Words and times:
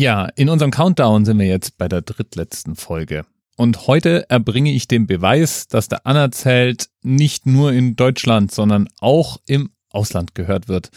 Ja, 0.00 0.30
in 0.34 0.48
unserem 0.48 0.70
Countdown 0.70 1.26
sind 1.26 1.38
wir 1.38 1.46
jetzt 1.46 1.76
bei 1.76 1.86
der 1.86 2.00
drittletzten 2.00 2.74
Folge. 2.74 3.26
Und 3.58 3.86
heute 3.86 4.24
erbringe 4.30 4.72
ich 4.72 4.88
den 4.88 5.06
Beweis, 5.06 5.68
dass 5.68 5.88
der 5.88 6.06
Anerzählt 6.06 6.88
nicht 7.02 7.44
nur 7.44 7.74
in 7.74 7.96
Deutschland, 7.96 8.50
sondern 8.50 8.88
auch 9.00 9.36
im 9.44 9.72
Ausland 9.90 10.34
gehört 10.34 10.68
wird. 10.68 10.90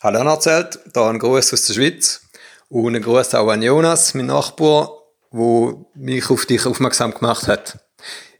Hallo 0.00 0.20
Anerzählt, 0.20 0.78
da 0.92 1.10
ein 1.10 1.18
Gruß 1.18 1.52
aus 1.52 1.66
der 1.66 1.74
Schweiz 1.74 2.28
und 2.68 2.94
ein 2.94 3.02
Gruß 3.02 3.34
auch 3.34 3.48
an 3.48 3.60
Jonas, 3.60 4.14
mein 4.14 4.26
Nachbar, 4.26 4.92
wo 5.32 5.90
mich 5.96 6.30
auf 6.30 6.46
dich 6.46 6.64
aufmerksam 6.66 7.12
gemacht 7.12 7.48
hat. 7.48 7.80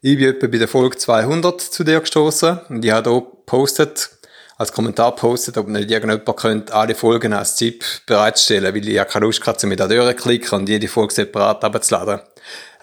Ich 0.00 0.16
bin 0.16 0.28
etwa 0.28 0.46
bei 0.46 0.58
der 0.58 0.68
Folge 0.68 0.96
200 0.96 1.60
zu 1.60 1.82
dir 1.82 1.98
gestoßen 1.98 2.60
und 2.68 2.84
ich 2.84 2.92
habe 2.92 3.10
hier 3.10 3.20
gepostet, 3.20 4.19
als 4.60 4.72
Kommentar 4.72 5.16
postet, 5.16 5.56
ob 5.56 5.68
nicht 5.68 5.90
irgendjemand 5.90 6.36
könnte 6.36 6.74
alle 6.74 6.94
Folgen 6.94 7.32
als 7.32 7.56
ZIP 7.56 7.82
bereitstellen, 8.04 8.74
weil 8.74 8.86
ich 8.86 8.92
ja 8.92 9.06
keine 9.06 9.24
Lust 9.24 9.46
hatte, 9.46 9.66
mit 9.66 9.80
der 9.80 10.12
klicken 10.12 10.58
und 10.58 10.68
jede 10.68 10.86
Folge 10.86 11.14
separat 11.14 11.64
abzuladen. 11.64 12.20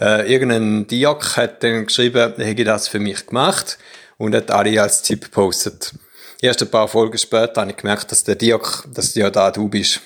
Äh, 0.01 0.33
irgendein 0.33 0.87
Diak 0.87 1.37
hat 1.37 1.61
dann 1.61 1.85
geschrieben, 1.85 2.33
er 2.35 2.45
hätte 2.45 2.63
das 2.63 2.87
für 2.87 2.97
mich 2.97 3.27
gemacht 3.27 3.77
und 4.17 4.33
hat 4.33 4.49
alle 4.49 4.81
als 4.81 5.03
ZIP 5.03 5.25
gepostet. 5.25 5.93
Erst 6.41 6.63
ein 6.63 6.71
paar 6.71 6.87
Folgen 6.87 7.19
später 7.19 7.61
habe 7.61 7.69
ich 7.69 7.77
gemerkt, 7.77 8.11
dass 8.11 8.23
der 8.23 8.33
Diak, 8.33 8.83
dass 8.91 9.13
ja 9.13 9.29
da 9.29 9.51
du 9.51 9.69
bist. 9.69 10.01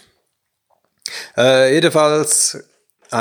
Äh, 1.38 1.74
jedenfalls 1.74 2.66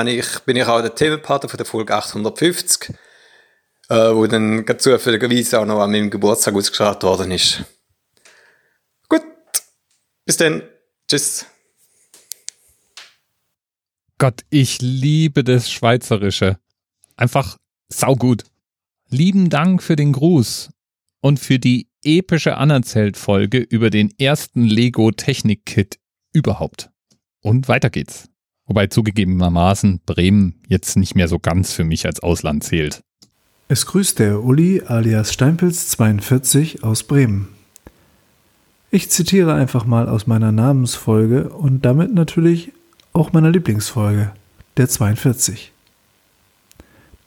ich, 0.06 0.40
bin 0.40 0.56
ich 0.56 0.66
auch 0.66 0.80
der 0.80 0.96
Themenpartner 0.96 1.48
von 1.48 1.56
der 1.56 1.66
Folge 1.66 1.94
850, 1.94 2.96
äh, 3.90 3.94
wo 3.94 4.26
dann 4.26 4.66
zufälligerweise 4.76 5.60
auch 5.60 5.66
noch 5.66 5.78
an 5.78 5.92
meinem 5.92 6.10
Geburtstag 6.10 6.56
ausgestrahlt 6.56 7.04
worden 7.04 7.30
ist. 7.30 7.62
Bis 10.30 10.36
denn. 10.36 10.62
Tschüss. 11.08 11.44
Gott, 14.18 14.42
ich 14.48 14.80
liebe 14.80 15.42
das 15.42 15.68
Schweizerische. 15.68 16.56
Einfach 17.16 17.58
saugut. 17.88 18.44
Lieben 19.08 19.50
Dank 19.50 19.82
für 19.82 19.96
den 19.96 20.12
Gruß 20.12 20.70
und 21.20 21.40
für 21.40 21.58
die 21.58 21.88
epische 22.04 22.58
Anerzählt-Folge 22.58 23.58
über 23.58 23.90
den 23.90 24.16
ersten 24.20 24.62
Lego 24.62 25.10
Technik-Kit 25.10 25.98
überhaupt. 26.32 26.90
Und 27.40 27.66
weiter 27.66 27.90
geht's. 27.90 28.28
Wobei 28.66 28.86
zugegebenermaßen 28.86 30.02
Bremen 30.06 30.62
jetzt 30.68 30.96
nicht 30.96 31.16
mehr 31.16 31.26
so 31.26 31.40
ganz 31.40 31.72
für 31.72 31.82
mich 31.82 32.06
als 32.06 32.20
Ausland 32.20 32.62
zählt. 32.62 33.02
Es 33.66 33.84
grüßt 33.84 34.20
der 34.20 34.44
Uli 34.44 34.82
alias 34.86 35.32
Steinpilz 35.32 35.88
42 35.88 36.84
aus 36.84 37.02
Bremen. 37.02 37.48
Ich 38.92 39.08
zitiere 39.08 39.54
einfach 39.54 39.84
mal 39.84 40.08
aus 40.08 40.26
meiner 40.26 40.50
Namensfolge 40.50 41.50
und 41.50 41.84
damit 41.84 42.12
natürlich 42.12 42.72
auch 43.12 43.32
meiner 43.32 43.50
Lieblingsfolge, 43.50 44.32
der 44.76 44.88
42. 44.88 45.70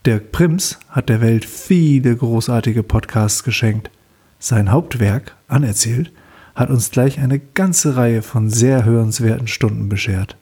Dirk 0.06 0.34
Prims 0.34 0.78
hat 0.89 1.08
der 1.08 1.22
Welt 1.22 1.45
viele 1.45 2.17
großartige 2.17 2.84
Podcasts 2.84 3.45
geschenkt. 3.45 3.89
Sein 4.39 4.72
Hauptwerk, 4.72 5.38
Anerzählt, 5.47 6.11
hat 6.53 6.69
uns 6.69 6.91
gleich 6.91 7.22
eine 7.22 7.39
ganze 7.39 7.95
Reihe 7.95 8.23
von 8.23 8.50
sehr 8.50 8.84
hörenswerten 8.84 9.47
Stunden 9.47 9.88
beschert. 9.88 10.36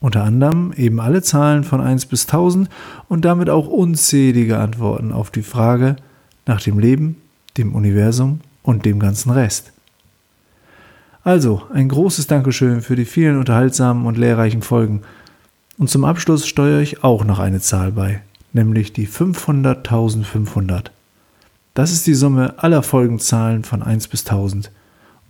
Unter 0.00 0.24
anderem 0.24 0.72
eben 0.76 0.98
alle 0.98 1.22
Zahlen 1.22 1.62
von 1.62 1.80
1 1.80 2.06
bis 2.06 2.24
1000 2.24 2.68
und 3.08 3.24
damit 3.24 3.48
auch 3.48 3.68
unzählige 3.68 4.58
Antworten 4.58 5.12
auf 5.12 5.30
die 5.30 5.44
Frage 5.44 5.94
nach 6.46 6.60
dem 6.60 6.80
Leben, 6.80 7.18
dem 7.56 7.76
Universum 7.76 8.40
und 8.64 8.84
dem 8.84 8.98
ganzen 8.98 9.30
Rest. 9.30 9.72
Also, 11.24 11.62
ein 11.72 11.88
großes 11.88 12.26
Dankeschön 12.26 12.82
für 12.82 12.96
die 12.96 13.04
vielen 13.04 13.38
unterhaltsamen 13.38 14.06
und 14.06 14.18
lehrreichen 14.18 14.62
Folgen. 14.62 15.02
Und 15.78 15.88
zum 15.88 16.04
Abschluss 16.04 16.48
steuere 16.48 16.80
ich 16.80 17.04
auch 17.04 17.24
noch 17.24 17.38
eine 17.38 17.60
Zahl 17.60 17.92
bei, 17.92 18.22
nämlich 18.52 18.92
die 18.92 19.06
500.500. 19.06 20.86
Das 21.74 21.92
ist 21.92 22.08
die 22.08 22.14
Summe 22.14 22.58
aller 22.58 22.82
Folgenzahlen 22.82 23.62
von 23.62 23.82
1 23.82 24.08
bis 24.08 24.26
1000. 24.26 24.72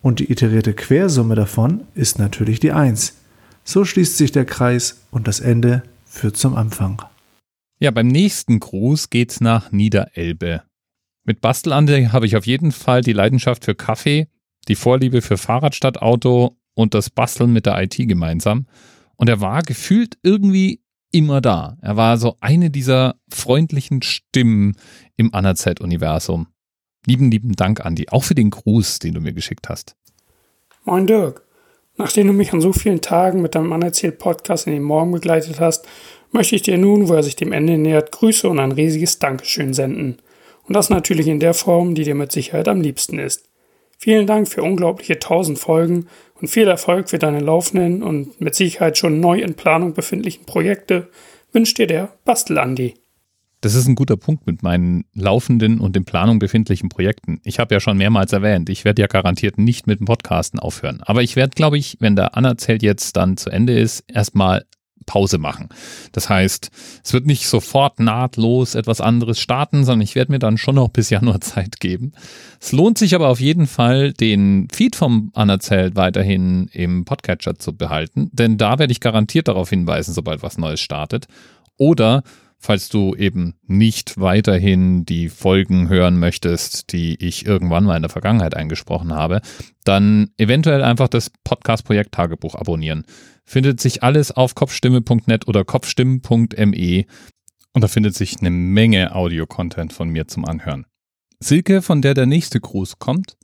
Und 0.00 0.18
die 0.18 0.32
iterierte 0.32 0.72
Quersumme 0.72 1.34
davon 1.34 1.82
ist 1.94 2.18
natürlich 2.18 2.58
die 2.58 2.72
1. 2.72 3.14
So 3.62 3.84
schließt 3.84 4.16
sich 4.16 4.32
der 4.32 4.46
Kreis 4.46 5.02
und 5.10 5.28
das 5.28 5.40
Ende 5.40 5.82
führt 6.06 6.36
zum 6.36 6.56
Anfang. 6.56 7.02
Ja, 7.78 7.90
beim 7.90 8.08
nächsten 8.08 8.60
Gruß 8.60 9.10
geht's 9.10 9.40
nach 9.40 9.72
Niederelbe. 9.72 10.62
Mit 11.24 11.40
Bastelande 11.40 12.12
habe 12.12 12.26
ich 12.26 12.36
auf 12.36 12.46
jeden 12.46 12.72
Fall 12.72 13.02
die 13.02 13.12
Leidenschaft 13.12 13.64
für 13.64 13.74
Kaffee 13.74 14.26
die 14.68 14.74
Vorliebe 14.74 15.22
für 15.22 15.36
Fahrrad 15.36 15.74
statt 15.74 16.00
Auto 16.00 16.56
und 16.74 16.94
das 16.94 17.10
Basteln 17.10 17.52
mit 17.52 17.66
der 17.66 17.80
IT 17.82 17.96
gemeinsam. 17.96 18.66
Und 19.16 19.28
er 19.28 19.40
war 19.40 19.62
gefühlt 19.62 20.18
irgendwie 20.22 20.82
immer 21.12 21.40
da. 21.40 21.76
Er 21.82 21.96
war 21.96 22.16
so 22.16 22.36
eine 22.40 22.70
dieser 22.70 23.16
freundlichen 23.30 24.02
Stimmen 24.02 24.76
im 25.16 25.34
Anerzeit-Universum. 25.34 26.48
Lieben, 27.06 27.30
lieben 27.30 27.52
Dank, 27.52 27.84
Andi, 27.84 28.08
auch 28.08 28.24
für 28.24 28.34
den 28.34 28.50
Gruß, 28.50 29.00
den 29.00 29.14
du 29.14 29.20
mir 29.20 29.32
geschickt 29.32 29.68
hast. 29.68 29.96
Moin 30.84 31.06
Dirk. 31.06 31.42
Nachdem 31.96 32.28
du 32.28 32.32
mich 32.32 32.52
an 32.52 32.60
so 32.60 32.72
vielen 32.72 33.02
Tagen 33.02 33.42
mit 33.42 33.54
deinem 33.54 33.72
Anerzählt-Podcast 33.72 34.66
in 34.66 34.72
den 34.72 34.82
Morgen 34.82 35.12
begleitet 35.12 35.60
hast, 35.60 35.86
möchte 36.30 36.56
ich 36.56 36.62
dir 36.62 36.78
nun, 36.78 37.08
wo 37.08 37.14
er 37.14 37.22
sich 37.22 37.36
dem 37.36 37.52
Ende 37.52 37.76
nähert, 37.76 38.12
Grüße 38.12 38.48
und 38.48 38.58
ein 38.58 38.72
riesiges 38.72 39.18
Dankeschön 39.18 39.74
senden. 39.74 40.16
Und 40.64 40.74
das 40.74 40.90
natürlich 40.90 41.28
in 41.28 41.40
der 41.40 41.54
Form, 41.54 41.94
die 41.94 42.04
dir 42.04 42.14
mit 42.14 42.32
Sicherheit 42.32 42.68
am 42.68 42.80
liebsten 42.80 43.18
ist. 43.18 43.51
Vielen 44.02 44.26
Dank 44.26 44.48
für 44.48 44.64
unglaubliche 44.64 45.12
1000 45.12 45.60
Folgen 45.60 46.06
und 46.40 46.48
viel 46.48 46.66
Erfolg 46.66 47.08
für 47.08 47.20
deine 47.20 47.38
laufenden 47.38 48.02
und 48.02 48.40
mit 48.40 48.56
Sicherheit 48.56 48.98
schon 48.98 49.20
neu 49.20 49.40
in 49.40 49.54
Planung 49.54 49.94
befindlichen 49.94 50.44
Projekte 50.44 51.08
wünscht 51.52 51.78
dir 51.78 51.86
der 51.86 52.12
Bastel-Andi. 52.24 52.94
Das 53.60 53.76
ist 53.76 53.86
ein 53.86 53.94
guter 53.94 54.16
Punkt 54.16 54.44
mit 54.44 54.64
meinen 54.64 55.04
laufenden 55.14 55.78
und 55.78 55.96
in 55.96 56.04
Planung 56.04 56.40
befindlichen 56.40 56.88
Projekten. 56.88 57.40
Ich 57.44 57.60
habe 57.60 57.76
ja 57.76 57.78
schon 57.78 57.96
mehrmals 57.96 58.32
erwähnt, 58.32 58.68
ich 58.70 58.84
werde 58.84 59.02
ja 59.02 59.06
garantiert 59.06 59.56
nicht 59.56 59.86
mit 59.86 60.00
dem 60.00 60.06
Podcasten 60.06 60.58
aufhören. 60.58 61.00
Aber 61.02 61.22
ich 61.22 61.36
werde, 61.36 61.54
glaube 61.54 61.78
ich, 61.78 61.98
wenn 62.00 62.16
der 62.16 62.36
Anerzählt 62.36 62.82
jetzt 62.82 63.16
dann 63.16 63.36
zu 63.36 63.50
Ende 63.50 63.78
ist, 63.78 64.02
erstmal 64.08 64.64
Pause 65.06 65.38
machen. 65.38 65.68
Das 66.12 66.28
heißt, 66.28 66.70
es 67.02 67.12
wird 67.12 67.26
nicht 67.26 67.46
sofort 67.48 68.00
nahtlos 68.00 68.74
etwas 68.74 69.00
anderes 69.00 69.38
starten, 69.38 69.84
sondern 69.84 70.02
ich 70.02 70.14
werde 70.14 70.32
mir 70.32 70.38
dann 70.38 70.58
schon 70.58 70.76
noch 70.76 70.88
bis 70.88 71.10
Januar 71.10 71.40
Zeit 71.42 71.80
geben. 71.80 72.12
Es 72.60 72.72
lohnt 72.72 72.98
sich 72.98 73.14
aber 73.14 73.28
auf 73.28 73.40
jeden 73.40 73.66
Fall, 73.66 74.12
den 74.12 74.68
Feed 74.72 74.96
vom 74.96 75.30
Anerzählt 75.34 75.96
weiterhin 75.96 76.68
im 76.72 77.04
Podcatcher 77.04 77.56
zu 77.56 77.76
behalten, 77.76 78.30
denn 78.32 78.58
da 78.58 78.78
werde 78.78 78.92
ich 78.92 79.00
garantiert 79.00 79.48
darauf 79.48 79.70
hinweisen, 79.70 80.14
sobald 80.14 80.42
was 80.42 80.58
Neues 80.58 80.80
startet. 80.80 81.26
Oder 81.76 82.22
falls 82.62 82.88
du 82.88 83.14
eben 83.14 83.54
nicht 83.66 84.18
weiterhin 84.20 85.04
die 85.04 85.28
Folgen 85.28 85.88
hören 85.88 86.18
möchtest, 86.18 86.92
die 86.92 87.14
ich 87.22 87.44
irgendwann 87.44 87.84
mal 87.84 87.96
in 87.96 88.02
der 88.02 88.10
Vergangenheit 88.10 88.56
eingesprochen 88.56 89.12
habe, 89.12 89.40
dann 89.84 90.30
eventuell 90.38 90.82
einfach 90.82 91.08
das 91.08 91.30
Podcast-Projekt 91.44 92.12
Tagebuch 92.12 92.54
abonnieren 92.54 93.04
findet 93.44 93.80
sich 93.80 94.02
alles 94.02 94.32
auf 94.32 94.54
kopfstimme.net 94.54 95.48
oder 95.48 95.64
kopfstimmen.me 95.64 97.04
und 97.74 97.82
da 97.82 97.88
findet 97.88 98.14
sich 98.14 98.40
eine 98.40 98.50
Menge 98.50 99.14
Audio-Content 99.14 99.92
von 99.92 100.08
mir 100.08 100.28
zum 100.28 100.44
Anhören. 100.44 100.86
Silke, 101.40 101.82
von 101.82 102.02
der 102.02 102.14
der 102.14 102.26
nächste 102.26 102.60
Gruß 102.60 102.98
kommt, 102.98 103.36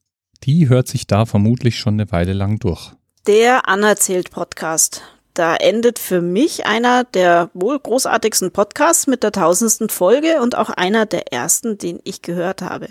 die 0.44 0.68
hört 0.68 0.86
sich 0.86 1.06
da 1.06 1.26
vermutlich 1.26 1.78
schon 1.78 1.94
eine 1.94 2.12
Weile 2.12 2.32
lang 2.32 2.58
durch. 2.58 2.92
Der 3.26 3.68
Anerzählt 3.68 4.30
Podcast. 4.30 5.02
Da 5.38 5.54
endet 5.54 5.98
für 5.98 6.20
mich 6.20 6.66
einer 6.66 7.04
der 7.04 7.50
wohl 7.54 7.78
großartigsten 7.78 8.50
Podcasts 8.50 9.06
mit 9.06 9.22
der 9.22 9.32
tausendsten 9.32 9.88
Folge 9.88 10.42
und 10.42 10.56
auch 10.56 10.70
einer 10.70 11.06
der 11.06 11.32
ersten, 11.32 11.78
den 11.78 12.00
ich 12.04 12.22
gehört 12.22 12.62
habe 12.62 12.88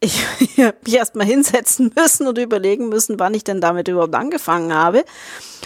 ich, 0.00 0.24
ich 0.40 0.58
habe 0.58 0.76
mich 0.84 0.94
erstmal 0.94 1.26
hinsetzen 1.26 1.92
müssen 1.96 2.26
und 2.26 2.38
überlegen 2.38 2.88
müssen, 2.88 3.18
wann 3.18 3.34
ich 3.34 3.44
denn 3.44 3.60
damit 3.60 3.88
überhaupt 3.88 4.14
angefangen 4.14 4.72
habe. 4.72 5.04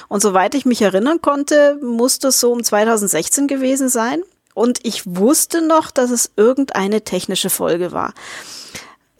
Und 0.08 0.22
soweit 0.22 0.54
ich 0.54 0.64
mich 0.64 0.82
erinnern 0.82 1.20
konnte, 1.20 1.78
muss 1.82 2.18
das 2.18 2.40
so 2.40 2.52
um 2.52 2.62
2016 2.62 3.46
gewesen 3.46 3.88
sein. 3.88 4.22
Und 4.54 4.80
ich 4.84 5.02
wusste 5.06 5.62
noch, 5.62 5.90
dass 5.90 6.10
es 6.10 6.30
irgendeine 6.36 7.02
technische 7.02 7.48
Folge 7.48 7.92
war. 7.92 8.12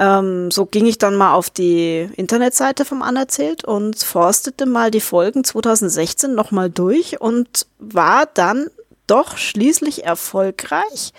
Ähm, 0.02 0.50
so 0.50 0.66
ging 0.66 0.87
ich 0.87 0.99
dann 0.99 1.14
mal 1.14 1.34
auf 1.34 1.49
die 1.49 2.08
Internetseite 2.16 2.84
vom 2.84 3.02
Anerzählt 3.02 3.64
und 3.64 3.96
forstete 3.99 4.66
mal 4.66 4.90
die 4.90 5.00
Folgen 5.00 5.44
2016 5.44 6.34
nochmal 6.34 6.70
durch 6.70 7.20
und 7.20 7.66
war 7.78 8.26
dann 8.26 8.66
doch 9.06 9.37
schließlich 9.37 10.04
erfolgreich 10.04 11.12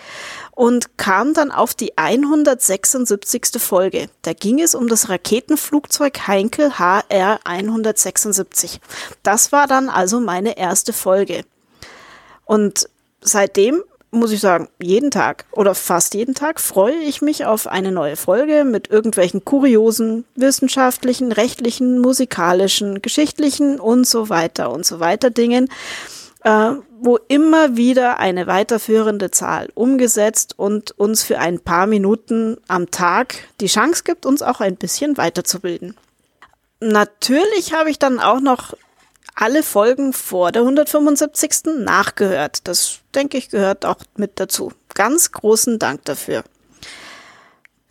und 0.52 0.98
kam 0.98 1.34
dann 1.34 1.52
auf 1.52 1.74
die 1.74 1.98
176. 1.98 3.62
Folge. 3.62 4.10
Da 4.22 4.34
ging 4.34 4.60
es 4.60 4.76
um 4.76 4.90
das 4.90 5.08
Raketenflugzeug 5.08 6.28
Heinkel 6.28 6.78
HR 6.78 7.40
176. 7.46 8.82
Das 9.22 9.54
war 9.54 9.68
dann 9.68 9.88
also 9.88 10.20
meine 10.20 10.58
erste 10.58 10.92
Folge. 10.92 11.46
Und 12.44 12.90
seitdem 13.22 13.82
muss 14.14 14.32
ich 14.32 14.40
sagen, 14.40 14.70
jeden 14.82 15.12
Tag 15.12 15.46
oder 15.52 15.76
fast 15.76 16.14
jeden 16.14 16.36
Tag 16.36 16.60
freue 16.60 16.96
ich 16.96 17.22
mich 17.22 17.46
auf 17.46 17.68
eine 17.68 17.92
neue 17.92 18.16
Folge 18.16 18.64
mit 18.64 18.90
irgendwelchen 18.90 19.44
kuriosen, 19.44 20.26
wissenschaftlichen, 20.36 21.32
rechtlichen, 21.32 22.00
musikalischen, 22.00 23.02
geschichtlichen 23.02 23.80
und 23.80 24.08
so 24.08 24.30
weiter 24.30 24.72
und 24.72 24.86
so 24.86 25.00
weiter 25.00 25.30
Dingen 25.30 25.70
äh, 26.44 26.72
wo 27.00 27.18
immer 27.28 27.76
wieder 27.76 28.20
eine 28.20 28.48
weiterführende 28.48 29.32
Zahl 29.32 29.70
umgesetzt 29.76 30.54
und 30.58 30.92
uns 30.92 31.24
für 31.24 31.40
ein 31.40 31.60
paar 31.60 31.88
Minuten 31.88 32.58
am 32.68 32.92
Tag 32.92 33.36
die 33.60 33.68
Chance 33.68 34.04
gibt, 34.04 34.26
uns 34.26 34.42
auch 34.42 34.60
ein 34.62 34.76
bisschen 34.76 35.18
weiterzubilden. 35.18 35.96
Natürlich 36.80 37.74
habe 37.74 37.90
ich 37.90 37.98
dann 37.98 38.20
auch 38.20 38.42
noch 38.42 38.74
alle 39.36 39.64
Folgen 39.64 40.14
vor 40.14 40.52
der 40.52 40.62
175. 40.62 41.80
nachgehört. 41.80 42.68
Das, 42.68 43.00
denke 43.16 43.38
ich, 43.38 43.50
gehört 43.50 43.86
auch 43.86 43.98
mit 44.16 44.40
dazu. 44.40 44.72
Ganz 44.94 45.32
großen 45.32 45.80
Dank 45.80 46.06
dafür. 46.06 46.44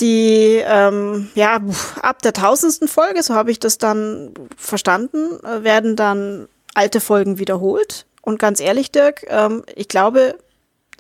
Die, 0.01 0.63
ähm, 0.65 1.31
ja, 1.35 1.61
ab 2.01 2.23
der 2.23 2.33
tausendsten 2.33 2.89
Folge, 2.89 3.23
so 3.23 3.35
habe 3.35 3.51
ich 3.51 3.61
das 3.61 3.79
dann 3.79 4.33
verstanden, 4.57 5.39
äh, 5.45 5.63
werden 5.63 5.97
dann 5.97 6.49
alte 6.75 7.01
Folgen 7.01 7.39
wiederholt. 7.39 8.07
Und 8.23 8.39
ganz 8.39 8.61
ehrlich, 8.61 8.91
Dirk, 8.91 9.25
ähm, 9.29 9.65
ich 9.75 9.89
glaube, 9.89 10.39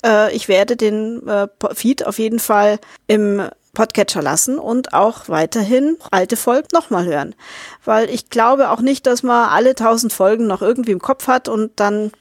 äh, 0.04 0.34
ich 0.34 0.48
werde 0.48 0.76
den 0.76 1.26
äh, 1.26 1.48
Feed 1.74 2.06
auf 2.06 2.18
jeden 2.18 2.38
Fall 2.38 2.78
im 3.06 3.48
Podcatcher 3.74 4.20
lassen 4.20 4.58
und 4.58 4.92
auch 4.92 5.28
weiterhin 5.28 5.96
alte 6.10 6.36
Folgen 6.36 6.69
nochmal 6.72 7.06
hören. 7.06 7.34
Weil 7.84 8.10
ich 8.10 8.28
glaube 8.28 8.70
auch 8.70 8.80
nicht, 8.80 9.06
dass 9.06 9.22
man 9.22 9.48
alle 9.48 9.74
tausend 9.74 10.12
Folgen 10.12 10.46
noch 10.46 10.60
irgendwie 10.60 10.92
im 10.92 11.00
Kopf 11.00 11.26
hat 11.26 11.48
und 11.48 11.72
dann, 11.76 12.12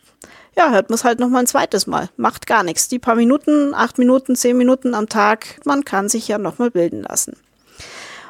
ja, 0.55 0.71
hört 0.71 0.89
man 0.89 0.95
es 0.95 1.03
halt 1.03 1.19
nochmal 1.19 1.43
ein 1.43 1.47
zweites 1.47 1.87
Mal. 1.87 2.09
Macht 2.15 2.47
gar 2.47 2.63
nichts. 2.63 2.87
Die 2.87 2.99
paar 2.99 3.15
Minuten, 3.15 3.73
acht 3.73 3.97
Minuten, 3.97 4.35
zehn 4.35 4.57
Minuten 4.57 4.93
am 4.93 5.09
Tag, 5.09 5.59
man 5.65 5.83
kann 5.83 6.07
sich 6.07 6.27
ja 6.27 6.37
nochmal 6.37 6.71
bilden 6.71 7.03
lassen. 7.03 7.35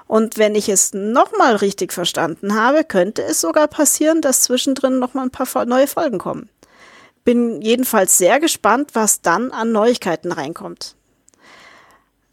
Und 0.07 0.38
wenn 0.38 0.56
ich 0.56 0.68
es 0.68 0.94
nochmal 0.94 1.56
richtig 1.56 1.94
verstanden 1.94 2.56
habe, 2.56 2.83
könnte 2.83 3.23
es 3.23 3.39
sogar 3.39 3.68
passieren, 3.68 4.19
dass 4.21 4.41
zwischendrin 4.41 5.00
nochmal 5.00 5.25
ein 5.25 5.31
paar 5.31 5.65
neue 5.65 5.88
Folgen 5.88 6.18
kommen. 6.18 6.50
Bin 7.23 7.62
jedenfalls 7.62 8.18
sehr 8.18 8.39
gespannt, 8.39 8.89
was 8.94 9.21
dann 9.21 9.51
an 9.51 9.71
Neuigkeiten 9.71 10.31
reinkommt. 10.31 10.95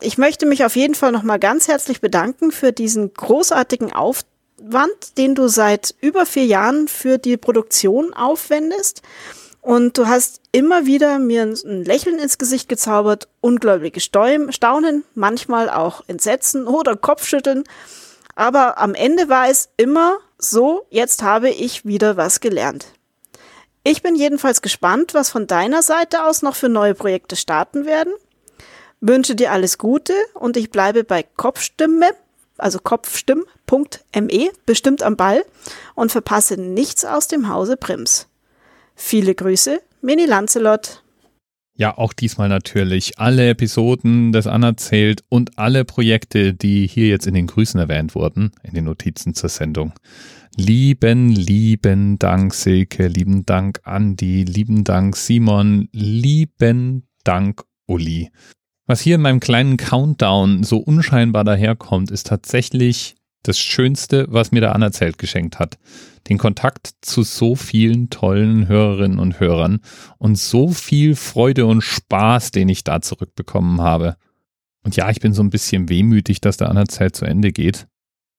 Ich 0.01 0.17
möchte 0.17 0.47
mich 0.47 0.65
auf 0.65 0.77
jeden 0.77 0.95
Fall 0.95 1.11
nochmal 1.11 1.41
ganz 1.41 1.67
herzlich 1.67 2.01
bedanken 2.01 2.53
für 2.53 2.73
diesen 2.73 3.13
großartigen 3.13 3.93
Aufwand, 3.93 5.19
den 5.19 5.35
du 5.35 5.49
seit 5.49 5.95
über 6.01 6.25
vier 6.25 6.47
Jahren 6.47 6.87
für 6.87 7.19
die 7.19 7.37
Produktion 7.37 8.15
aufwendest. 8.15 9.03
Und 9.61 9.99
du 9.99 10.07
hast 10.07 10.41
immer 10.53 10.87
wieder 10.87 11.19
mir 11.19 11.43
ein 11.43 11.85
Lächeln 11.85 12.21
ins 12.21 12.39
Gesicht 12.39 12.69
gezaubert, 12.69 13.29
ungläubige 13.41 14.01
Staunen, 14.01 15.05
manchmal 15.15 15.69
auch 15.69 16.05
Entsetzen 16.07 16.69
oder 16.69 16.95
Kopfschütteln. 16.95 17.65
Aber 18.37 18.79
am 18.79 18.95
Ende 18.95 19.29
war 19.29 19.49
es 19.51 19.69
immer 19.77 20.19
so, 20.39 20.87
jetzt 20.91 21.25
habe 21.25 21.51
ich 21.51 21.85
wieder 21.85 22.17
was 22.17 22.39
gelernt. 22.39 22.87
Ich 23.83 24.01
bin 24.03 24.15
jedenfalls 24.15 24.63
gespannt, 24.63 25.13
was 25.13 25.29
von 25.29 25.49
deiner 25.49 25.83
Seite 25.83 26.25
aus 26.25 26.43
noch 26.43 26.55
für 26.55 26.69
neue 26.69 26.95
Projekte 26.95 27.35
starten 27.35 27.85
werden 27.85 28.13
wünsche 29.01 29.35
dir 29.35 29.53
alles 29.53 29.79
Gute 29.79 30.13
und 30.35 30.57
ich 30.57 30.71
bleibe 30.71 31.05
bei 31.05 31.23
Kopfstimme, 31.23 32.11
also 32.57 32.79
kopfstimm.me, 32.79 34.51
bestimmt 34.67 35.03
am 35.03 35.17
Ball 35.17 35.45
und 35.95 36.13
verpasse 36.13 36.61
nichts 36.61 37.05
aus 37.05 37.29
dem 37.29 37.49
Hause 37.49 37.77
Prims. 37.77 38.29
Viele 38.95 39.35
Grüße, 39.35 39.81
Mini 40.03 40.25
Lancelot. 40.25 41.03
Ja, 41.77 41.97
auch 41.97 42.13
diesmal 42.13 42.49
natürlich 42.49 43.21
alle 43.21 43.51
Episoden 43.51 44.33
des 44.33 44.49
Anerzählt 44.49 45.23
und 45.29 45.59
alle 45.61 45.85
Projekte, 45.85 46.53
die 46.53 46.89
hier 46.89 47.07
jetzt 47.07 47.29
in 47.29 47.35
den 47.35 47.47
Grüßen 47.47 47.79
erwähnt 47.79 48.17
wurden, 48.17 48.51
in 48.65 48.75
den 48.75 48.85
Notizen 48.85 49.33
zur 49.35 49.49
Sendung. 49.49 49.93
Lieben, 50.57 51.31
lieben 51.31 52.19
Dank 52.19 52.53
Silke, 52.53 53.07
lieben 53.07 53.47
Dank 53.47 53.81
Andi, 53.85 54.43
lieben 54.43 54.83
Dank 54.83 55.17
Simon, 55.17 55.89
lieben 55.93 57.07
Dank 57.23 57.63
Uli. 57.87 58.33
Was 58.89 59.03
hier 59.03 59.17
in 59.17 59.21
meinem 59.21 59.39
kleinen 59.39 59.77
Countdown 59.77 60.65
so 60.65 60.79
unscheinbar 60.79 61.45
daherkommt, 61.45 62.11
ist 62.11 62.27
tatsächlich 62.27 63.17
das 63.43 63.59
Schönste, 63.59 64.25
was 64.31 64.51
mir 64.51 64.61
der 64.61 64.75
Anerzählt 64.75 65.19
geschenkt 65.19 65.59
hat. 65.59 65.79
Den 66.31 66.39
Kontakt 66.39 66.93
zu 67.03 67.23
so 67.23 67.55
vielen 67.55 68.09
tollen 68.09 68.67
Hörerinnen 68.67 69.19
und 69.19 69.41
Hörern 69.41 69.81
und 70.17 70.39
so 70.39 70.71
viel 70.71 71.17
Freude 71.17 71.67
und 71.67 71.83
Spaß, 71.83 72.51
den 72.51 72.71
ich 72.71 72.83
da 72.83 73.03
zurückbekommen 73.03 73.83
habe. 73.83 74.17
Und 74.83 74.97
ja, 74.97 75.11
ich 75.11 75.21
bin 75.21 75.35
so 75.35 75.43
ein 75.43 75.51
bisschen 75.51 75.91
wehmütig, 75.91 76.41
dass 76.41 76.57
der 76.57 76.71
Anerzählt 76.71 77.15
zu 77.15 77.27
Ende 77.27 77.53
geht. 77.53 77.87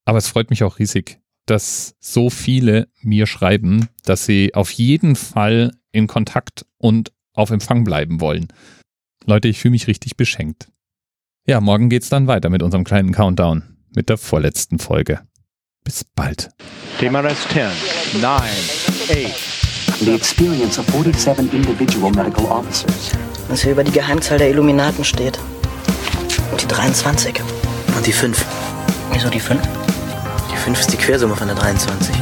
Aber 0.05 0.17
es 0.17 0.29
freut 0.29 0.49
mich 0.49 0.63
auch 0.63 0.79
riesig, 0.79 1.19
dass 1.45 1.93
so 1.99 2.31
viele 2.31 2.87
mir 3.01 3.27
schreiben, 3.27 3.87
dass 4.03 4.25
sie 4.25 4.55
auf 4.55 4.71
jeden 4.71 5.15
Fall 5.15 5.73
in 5.91 6.07
Kontakt 6.07 6.65
und 6.79 7.11
auf 7.33 7.51
Empfang 7.51 7.83
bleiben 7.83 8.19
wollen. 8.19 8.47
Leute, 9.29 9.47
ich 9.47 9.59
fühle 9.59 9.73
mich 9.73 9.85
richtig 9.85 10.17
beschenkt. 10.17 10.69
Ja, 11.45 11.61
morgen 11.61 11.89
geht's 11.89 12.09
dann 12.09 12.25
weiter 12.25 12.49
mit 12.49 12.63
unserem 12.63 12.83
kleinen 12.83 13.11
Countdown, 13.11 13.77
mit 13.93 14.09
der 14.09 14.17
vorletzten 14.17 14.79
Folge. 14.79 15.19
Bis 15.83 16.03
bald. 16.03 16.49
TMRS 16.99 17.47
10, 17.49 18.21
9, 18.21 18.23
8. 18.23 18.49
The 19.99 20.15
experience 20.15 20.79
of 20.79 20.87
47 20.87 21.53
individual 21.53 22.11
medical 22.11 22.45
officers. 22.45 23.11
Was 23.49 23.61
hier 23.61 23.73
über 23.73 23.83
die 23.83 23.91
Geheimzahl 23.91 24.39
der 24.39 24.49
Illuminaten 24.49 25.03
steht. 25.03 25.39
Und 26.51 26.63
die 26.63 26.67
23. 26.67 27.39
Und 27.95 28.07
die 28.07 28.11
5. 28.11 28.43
Wieso 29.11 29.29
die 29.29 29.39
5? 29.39 29.61
Die 30.51 30.57
5 30.57 30.79
ist 30.79 30.91
die 30.91 30.97
Quersumme 30.97 31.35
von 31.35 31.47
der 31.47 31.55
23. 31.55 32.15